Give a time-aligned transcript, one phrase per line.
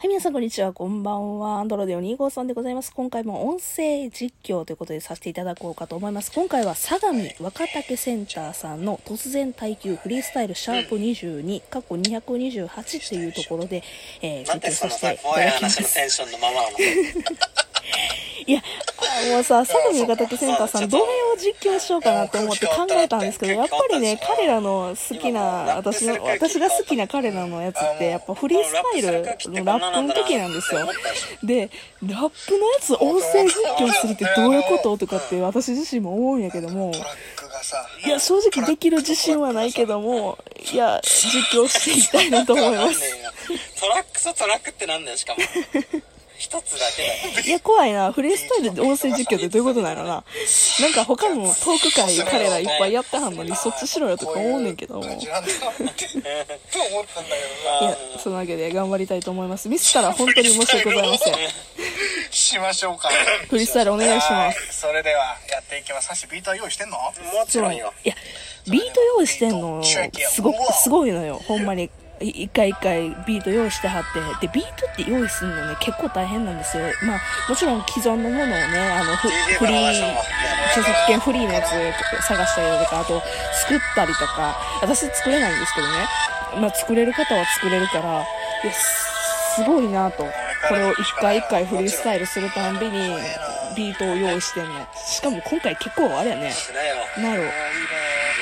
[0.00, 0.72] はい、皆さんこんにちは。
[0.72, 1.58] こんばんは。
[1.58, 2.92] アンドロデオ253でございます。
[2.94, 6.30] 今回も音声実況ということでさせていただこうかと思います。
[6.30, 13.82] 今回は相模若竹センターさんの突然耐久フリースタイルシャープ22、過去228っていうところで、
[14.22, 15.82] えー、実況させていただきます。
[18.46, 18.62] いや、
[18.96, 21.06] あもうさ、相模若竹センターさん、どれを
[21.36, 30.88] 実況しようかなと思って考えたんですけど、やっぱりね、彼らの好きな、私の、私が好きな彼らのやつって、やっぱフリースタイルのラップの時なんですよ。
[31.42, 31.70] で、
[32.02, 36.92] ラップのやつ音声実況するってどういうこととかって私自身も思うんやけども、
[38.06, 40.38] いや、正直できる自信はないけども、
[40.72, 43.02] いや、実況していきたいなと思います。
[43.78, 45.40] トラックとトラックってなんだよしかも
[46.38, 46.86] 一つだ
[47.42, 48.12] けいや、怖いな。
[48.12, 50.24] フリースタイルで音声実況ってどういうことなのな。
[50.80, 55.02] なんか他のトーク会彼らいっぱいやってはんのに、 そっちしろよとか思うねんけども。
[55.02, 56.08] と思ったんだけい
[57.84, 59.68] や、そのわけで頑張りたいと思います。
[59.68, 61.32] ミスったら本当に申し訳ございません。
[61.32, 61.38] ど
[62.30, 63.10] しましょうか
[63.48, 64.58] フリースタイルお願いします。
[64.58, 66.96] はいそれではやっていきますさしビートは用意してんの？
[66.98, 67.12] も
[67.48, 68.14] ちろんよいや、
[68.70, 71.40] ビート用意してんの、すごく、すごいのよ。
[71.46, 71.90] ほんまに。
[72.20, 74.02] い一回一回ビート用意してはっ
[74.40, 74.46] て。
[74.46, 76.84] で、ビートって用意するのね、結構大変なんですよ。
[77.02, 78.56] まあ、もちろん既存のものをね、
[78.90, 80.18] あの、フフリー、
[80.70, 81.70] 著作権フリーのやつ
[82.26, 83.22] 探したりとか、あと、
[83.62, 85.92] 作ったりとか、私作れないんですけどね。
[86.60, 88.24] まあ、作れる方は作れるから、
[88.72, 89.18] す
[89.58, 90.24] すごいなと。
[90.68, 93.16] これを一回一回フリースタイルするたんびに、
[93.76, 94.86] ビートを用意してんの。
[94.94, 96.52] しかも今回結構あれやね。
[97.16, 97.42] なんやろ。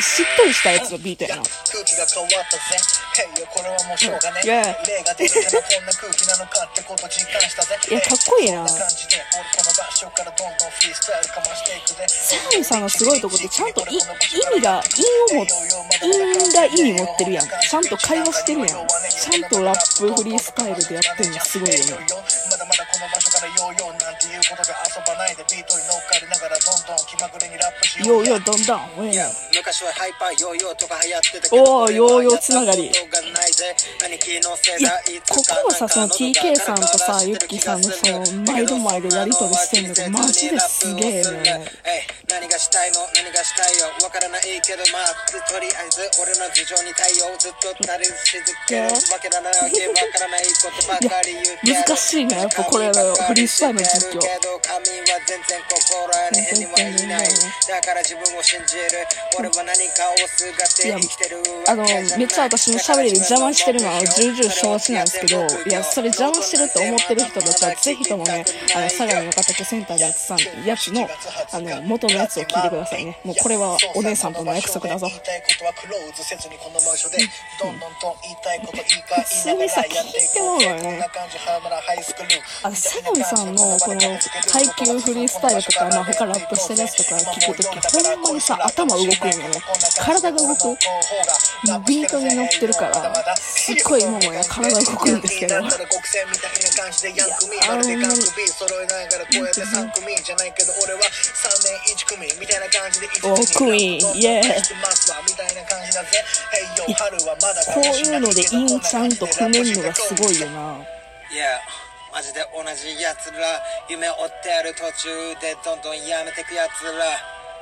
[0.00, 1.42] しっとりしたやつのビートやな。
[1.42, 2.78] 空気が変わったぜ
[3.14, 14.82] へいよこれはもうしょうがねいや例が出るからこんな空気なのかってこと実感したぜいやかっこいいな感じで俺この場所からどんどんフリースタイルかましていくぜ相模さんのすごいとこってちゃんとい意味が、
[15.30, 17.46] 韻をも、韻が意味持ってるやん。
[17.46, 18.68] ちゃんと会話してるやん。
[18.68, 22.06] ちゃんとラップフリースタイルでやってんのすごいよね。
[22.50, 26.33] まだまだこの場所からヨーヨーなんていうことで遊ばないでビートに乗っかりな
[26.84, 27.00] がら
[28.04, 28.80] どんどんどんどん。
[28.98, 32.90] おいいや昔はハイパーヨーヨーとか流行ってたけおーヨーヨーつながり。
[35.28, 41.66] こここのさ、その TK さんとさ、ユッキーさんのその、毎度毎度やりとりしてんのがマジですげえのよね。
[42.28, 43.06] 何がしたいの？
[43.14, 43.86] 何がしたいよ？
[44.02, 45.14] わからないけどまあ
[45.48, 47.78] とりあえず俺の事情に対応ずっと続
[48.68, 48.90] ける。
[49.14, 54.20] わけだなわけわからないことばかり言うけど難しいねやっぱこれのフリースタイルの実況
[56.82, 57.28] はいない。
[57.68, 58.82] だから自分を信じる。
[59.38, 61.38] 俺は何かをすがって生きてる。
[61.68, 61.84] あの、
[62.18, 70.36] めっちゃ私の喋りで邪魔してるのは重々承知なんですけど、いや、それ邪魔してるって思ってる人たちは、ぜひともね、あの、相模若竹センターでやってた
[70.66, 71.08] やつの、
[71.52, 73.20] あの、元のやつを聞いてくださいね。
[73.24, 75.06] もうこれはお姉さんとの約束だぞ。
[75.06, 75.20] 言い。
[75.20, 77.18] たいことはクローズせずにこの場所で
[77.60, 78.84] どんどんと言いていこうぜ
[79.54, 82.42] こんな感じハードなハイスクール。
[82.62, 84.00] あの、相模さんのこの
[84.52, 89.60] 配給フリースタイルとか、まあ他ラップしてるやつとか聞くとき、ほんまにさ、頭動くんよね。
[90.00, 90.78] 体が動く。
[91.86, 95.54] ビートに乗ってるから、すっごい今もね、体動くんですけど。
[95.54, 95.66] いや
[99.44, 104.42] って3組じゃないけど俺は3年1組みたいな感じでお組イエー
[107.74, 110.78] こういうのでインちゃんと踏めるのがすごいよな。
[112.14, 113.58] マジで同じやつら
[113.90, 116.94] 夢を追ってやる途中でどんどんやめてくやつら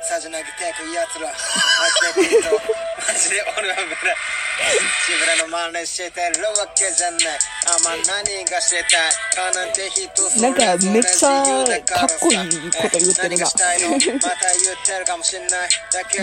[0.00, 1.36] さじ投げてくやつらマ
[2.16, 2.64] ジでビートマ
[3.12, 4.16] ジで俺はブラ
[5.04, 7.20] 自分らの真似してるわけじゃない。
[7.68, 9.12] あまあ何がしてたい？
[9.52, 11.44] かなんて人そなんかめっちゃ
[11.86, 12.38] かっこいい
[12.72, 13.52] こと言ってるがめ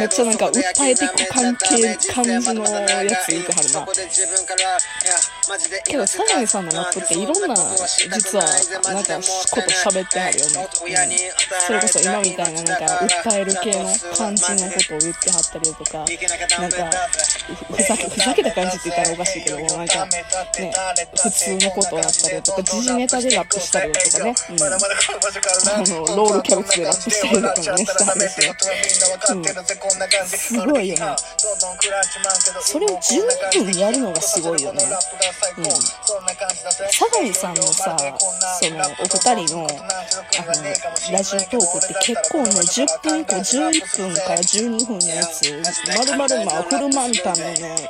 [0.04, 2.84] っちゃなんか訴えてく関係感じのや
[3.24, 3.86] つ言ってはるな
[5.86, 8.46] けど、相模さんのラップっていろんな、実は、
[8.94, 10.62] なんか、こと喋ってあるよね。
[10.62, 11.62] うん。
[11.66, 12.86] それこそ今みたいな、なんか、
[13.24, 13.86] 訴える系の
[14.18, 16.06] 感じのことを言ってはったりとか、
[16.60, 16.92] なんか、
[17.76, 20.26] ふざけ、ふざけた感じって言ったらおかしいけども、なんか、ね、
[21.22, 24.64] 普通のことをやったりとか、時事ネタでラップしたりとかね、うん。
[24.64, 28.54] あのロールキャベツでラップしたりとかもねしたんですよ
[30.38, 31.16] すごいよね。
[32.62, 34.84] それを12分やるのがすごいよね
[35.58, 35.66] うん
[36.92, 39.74] 相模さんのさ、その、お二人の、あ
[40.46, 45.52] の、ラジオトークって結構ね、10分以降、11分から12分のやつ、
[45.88, 47.90] まるまるまあ、フルマンタンのね、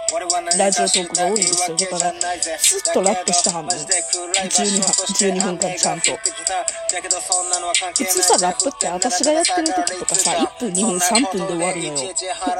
[0.58, 1.78] ラジオトークが多いんですよ。
[1.78, 2.14] だから、
[2.58, 3.72] ずっとラップしてはんの。
[3.72, 3.86] 12
[4.80, 4.82] 分、
[5.32, 6.12] 12分間ちゃんと。
[7.94, 12.14] 普通さ、ラップって私がやってる時とかさ、1分、2分、3分で終わるのよ。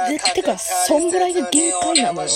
[0.10, 2.30] で、てか、そんぐらいが限界なのよ。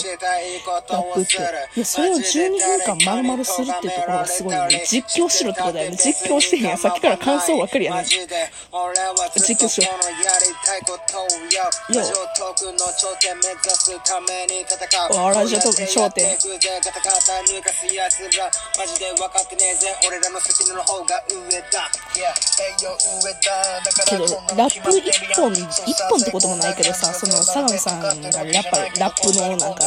[0.90, 1.36] ラップって。
[1.76, 4.84] いや、それを12分間丸々するっていうところがすごいよね。
[4.88, 5.98] 実況しろってことだよね。
[5.98, 6.78] 実況してへんやん。
[6.78, 8.06] さっきから感想ばっかりやね。
[9.36, 9.88] 実況しろ。
[15.10, 15.28] よ。
[15.28, 15.84] おラジオトーク
[20.32, 21.62] のスピードの方が上
[23.84, 24.24] だけど
[24.56, 25.66] ラップ一本一
[26.10, 29.86] 本ってこともないけどさその相模さんがやっぱラップのなんか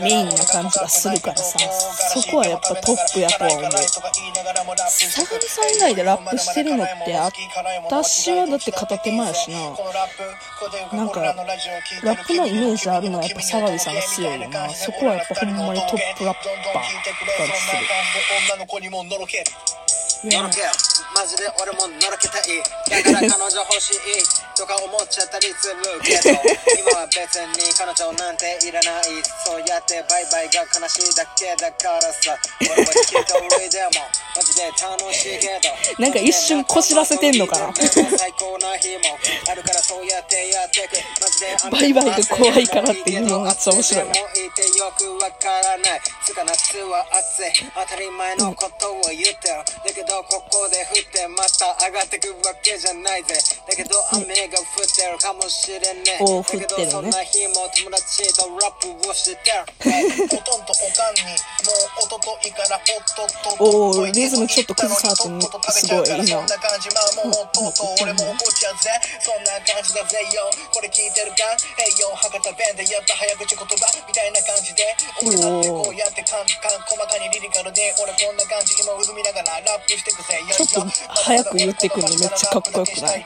[0.00, 1.58] メインな感じがするからさ
[1.94, 3.78] そこはやっぱトップやとは思う相
[5.28, 7.30] 模さん以外でラップしてるのってあ
[7.84, 9.58] 私はだって片手前やしな。
[10.92, 14.68] なんかラップのイメージあるのはやっぱ相模さんが強いよな。
[14.70, 17.82] そこはやっぱほんまにトップラッパーだったりする。
[21.14, 22.58] マジで俺ものろけたい。
[22.90, 24.02] だから彼女欲しい。
[24.58, 26.34] とか思っちゃったりするけど。
[26.74, 29.22] 今は別に彼女なんていらない。
[29.46, 32.36] そうやってバイバイが悲しいだけだからさ。
[32.60, 33.22] 俺は一人
[33.70, 36.02] でもマジで楽しいけど。
[36.02, 37.72] なんか一瞬こじらせてんのかな。
[38.18, 39.18] 最高な日も
[39.48, 40.98] あるからそうやってやってく。
[41.20, 44.14] マジでバイバイが怖いからっていうのがめっちゃ面白いな。
[44.14, 46.00] よくわからない。
[46.24, 53.34] つか夏は暑い当たり前のことを言ってだけどここで降ってまた上がってくわけじゃないぜ。
[53.68, 59.64] だけど雨が降ってるかもしれねえだけどそんな日も友達とラップをしてる
[60.28, 63.64] ほとんどおかんにもうおとといからおっとっと
[64.00, 65.22] おリズムちょっと崩さって
[65.72, 66.26] すごいいいな。
[66.26, 66.88] そんな感じ。
[66.90, 68.90] まあもうとうとう俺も怒っちゃうぜ。
[69.20, 70.20] そんな感じだぜ。
[70.34, 70.50] よ。
[70.72, 71.44] これ聞いてるか？
[71.78, 72.12] えいよ。
[72.14, 73.74] 博多弁でやった早口言葉。
[74.06, 74.96] みたいな感じで。
[75.22, 77.94] 俺だってこうやってカンカン細かにリリカルで。
[77.98, 78.74] 俺こんな感じ。
[78.82, 80.38] 今渦みながらラップしてくぜ。
[80.52, 83.20] ちょっと早く言ってくんのめっちゃかっこよくない？
[83.20, 83.24] い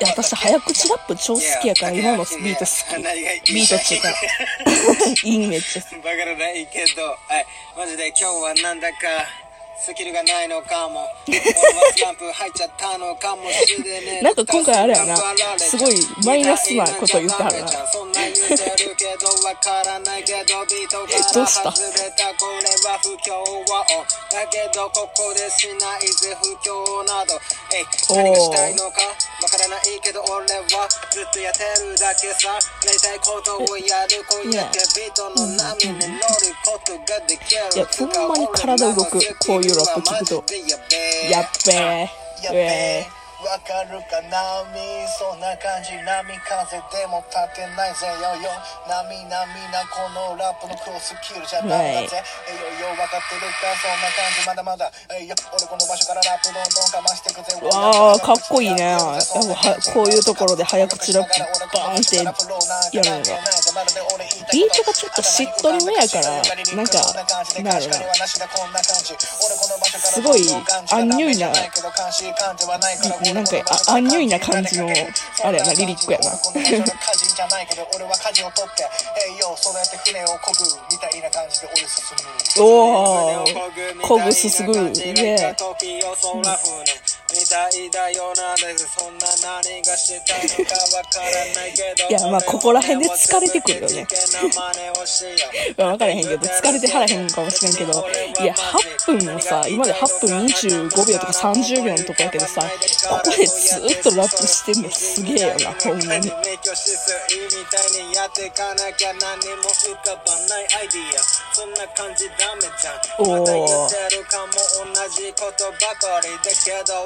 [0.00, 2.66] や私早口ラップ超好きやから今のビート好
[3.46, 3.54] き。
[3.54, 4.08] ビートっていうか
[5.24, 7.02] いいめっちゃバカらないけど。
[7.06, 7.46] はい。
[7.76, 8.96] マジで今日はなんだか
[9.82, 11.06] スキルがないのかも。
[14.22, 15.16] なんか今回あれやな。
[15.58, 17.70] すごいマイナスなこと言ってはるな。
[19.20, 21.76] どわからないけどビートから外れ
[22.16, 23.32] たこれは不況
[23.70, 23.86] は
[24.32, 25.98] だけどここでした？
[28.68, 29.00] いのか
[29.42, 30.34] わからないけど俺
[30.76, 32.58] はずっとやってるだけさ。
[32.84, 36.12] やりたいことをやるこうやってビートの波に乗る
[36.64, 37.60] ことができる。
[37.76, 39.20] いや、ほんまに体動く。
[39.46, 40.44] こういうラップ聞くと。
[41.30, 42.10] やっべえ。
[42.42, 43.06] やっべえ。
[43.40, 44.76] わかるか波
[45.16, 45.96] そんな感じ。
[46.04, 48.04] 波風でも立てないぜ。
[48.06, 48.52] よよ。
[48.84, 49.32] 波波
[49.72, 52.20] なこのラップのクロスキルじゃダメだぜ。
[52.46, 52.52] え
[52.84, 53.72] よよわかってるか？
[53.80, 54.44] そんな感じ。
[54.46, 54.92] まだまだ。
[55.16, 55.34] えよ。
[55.56, 57.56] 俺この場所からラップどんどんかましてくぜ。
[57.64, 58.96] わあかっこいいね。
[59.94, 61.32] こういうところで早口ラップ
[61.72, 62.20] バーンって
[62.92, 63.22] いやるのが
[64.52, 66.42] ビートがちょっとしっとりめやから
[66.76, 66.98] なんか
[67.62, 67.94] なるな
[69.98, 70.40] すごい
[70.92, 71.50] アンニュイな
[73.34, 73.56] なんか、
[73.88, 74.88] あ、アンニュイな感じの、
[75.44, 76.32] あれやな、リリックやな。
[82.60, 85.54] おー、こぐすすぐ、イェー。
[87.32, 89.26] みたいだよなそんな
[89.62, 92.08] 何がしたいのかわからないけど。
[92.08, 94.06] いやまあここら辺で疲れてくるよね。
[95.76, 98.08] 分からへんけど疲れてはらへんかもしれんけど。
[98.40, 102.62] いや8分もさ今まで8分25秒とか30秒のとこやけどさ
[103.08, 106.30] ここでずっとラップしてんのすげえよなほんまに。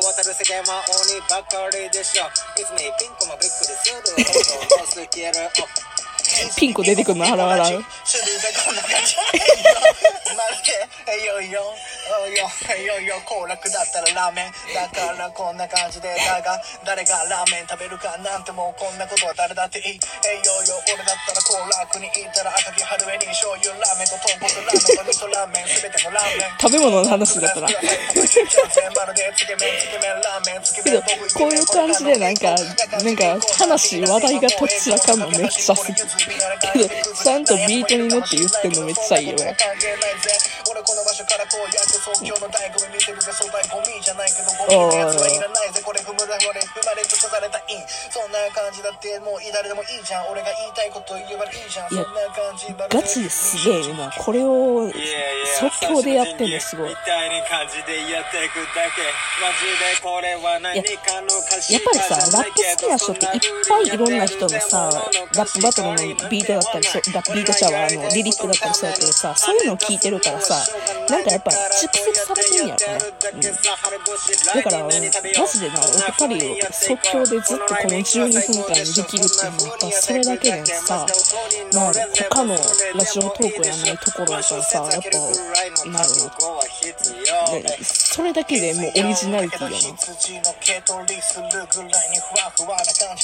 [0.04, 2.30] そん渡る世間は鬼ばかりでしょ。
[2.54, 5.34] いつもピンクもびっくりするほどのスキル
[6.54, 7.82] ピンク出てくるの腹笑う。
[12.04, 14.52] いよいよ、いよいよいよ、行楽だったらラーメン。
[14.76, 20.00] だからこんな感じで、だが、誰がラーメン食べるかなんてもうこんなことは誰だっていい。
[20.28, 26.52] えいよいよ、俺だったら行楽に行ったら赤木春江に醤油ラーメンと豚骨ラーメンと味噌ラーメン、すべてのラーメン。
[26.60, 27.68] 食べ物の話だったら。
[30.84, 31.00] けど、
[31.32, 35.94] こういう感じでなんか、なんか、話、話題がとっちらかんのめっちゃ好き。
[35.96, 36.04] け
[36.84, 39.56] ど、ちゃんとビートに乗って言ってんのめっちゃいいよね。
[41.04, 54.10] 場所からこうやって東京の醍醐味見てるで粗大ゴミじゃないけどゴミのやつはいらないぜこれ踏むだこれ踏まれ尽くされたインそんな感じだってもう誰でもいいじゃん俺が言いたいこと言えばいいじゃんそんな感じガチですげえな。
[54.18, 54.90] これを
[55.60, 56.88] 即興でやってんのすごい。
[56.88, 59.02] みたいな感じでやっていくだけ
[59.42, 64.90] マジでこれは何かの歌詞やっぱりさ、ラップ好きな人っていっぱいいろんな人のさ、
[65.34, 70.64] ラップバトルのビートだったり、そうラップビートちゃうわ、あの、リリックだったりそうやけどさ、そういうのを聞いてるからさ、
[71.08, 72.98] なんかやっぱ蓄積されてんやろね。
[73.34, 73.40] うん。
[73.42, 75.82] だから、マジでな、お
[76.26, 81.06] 二人を即興でずっとこの12分間にできるっていうのは、やっぱそれだけでさ、
[81.74, 81.92] まあ、
[82.30, 86.08] 他のラジオトークやないところからさ、やっぱ、なる
[87.60, 89.76] ね、それだけでもうオリジナリティやな。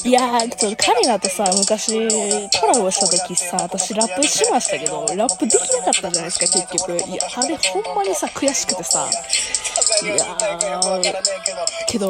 [0.04, 2.08] いやー、ちょっと彼らとさ、昔
[2.60, 6.96] コラボした時さ、私ラップしましたけど、ラップできなかったじゃないですか、結局。
[7.10, 9.08] いや、あれほんまにさ、悔しくてさ。
[10.02, 12.09] いやー、けど、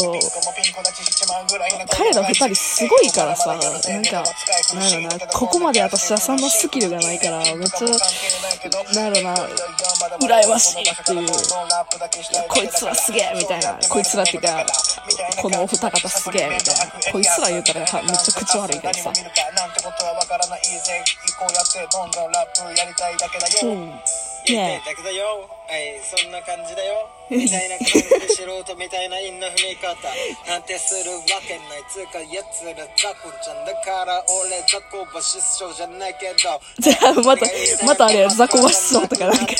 [1.90, 4.24] 彼ら二人すごいからさ、なんか、
[4.74, 7.88] なんやろな、ここまで私はそんなスキルがないから、めっちゃ、
[8.94, 9.34] なんやろな、
[10.20, 11.28] 羨ましいっていう、
[12.48, 14.66] こいつらすげえみたいな、こいつらっていうか、
[15.40, 19.12] このお二方すげえみたいな、こいつら言うたらはめっちゃ口悪いけどさ。
[23.62, 24.00] うん。
[24.52, 25.48] ね言いたいだよ。
[25.70, 27.08] はいそんな感じだよ。
[27.30, 29.94] みたいな感じで素人みたいなインの踏み方
[30.50, 36.60] なんてするわけないつうかやつらザコちゃんだから俺ザコは失笑じゃないけど。
[36.78, 37.46] じゃあ、また、
[37.84, 39.54] またあれ、ザコバシソとかなんか、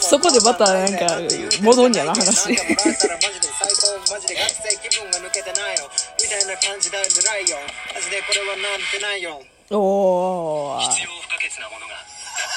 [0.00, 1.18] そこでまたなんか、
[1.62, 2.48] 戻んやな、話。
[2.48, 5.90] マジで最高マジで学生気分が抜けてないよ。
[6.20, 7.04] みたいな感じだよ。
[7.04, 9.40] マジでこれはなんてないよ。
[9.70, 10.80] おー。
[10.80, 11.94] 必要不可欠なものが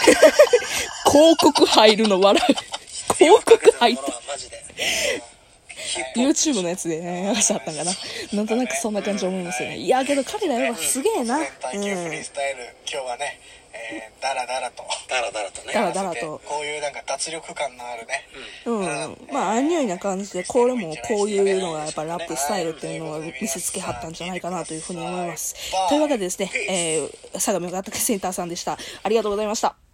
[1.11, 3.13] 広告入るの笑う。
[3.15, 4.65] 広告入っものはマジで
[6.15, 7.91] YouTube のやつでね、流しちゃったんかな。
[8.33, 9.77] なんとなくそんな感じ思いますよね。
[9.77, 11.37] いや、けど彼らやっぱすげえな。
[11.39, 11.45] うん。
[11.61, 13.39] 体験フリースタイル今日はね、
[13.73, 16.41] えー、だらだらとダラダラとねだらだらと。
[16.45, 18.27] こういうなんか脱力感のあるね、
[18.65, 19.33] うん。
[19.33, 25.55] まあ、アンニュイな感じで、これもこういうのがやっぱラップスタイルっていうのを見せつけはったんじゃないかなというふうに思います。
[25.89, 28.77] というわけでですね、えー、相模岡竹センターさんでした。
[29.03, 29.84] ありがとうございました。